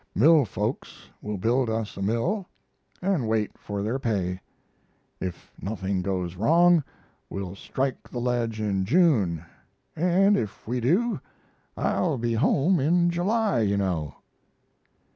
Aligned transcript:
Mill 0.15 0.45
folks 0.45 1.11
will 1.21 1.37
build 1.37 1.69
us 1.69 1.95
a 1.95 2.01
mill, 2.01 2.47
and 3.03 3.27
wait 3.27 3.55
for 3.55 3.83
their 3.83 3.99
pay. 3.99 4.41
If 5.19 5.53
nothing 5.61 6.01
goes 6.01 6.35
wrong, 6.35 6.83
we'll 7.29 7.53
strike 7.55 8.09
the 8.09 8.17
ledge 8.17 8.59
in 8.59 8.83
June 8.83 9.45
and 9.95 10.35
if 10.37 10.67
we 10.67 10.79
do, 10.79 11.21
I'll 11.77 12.17
be 12.17 12.33
home 12.33 12.79
in 12.79 13.11
July, 13.11 13.59
you 13.59 13.77
know. 13.77 14.15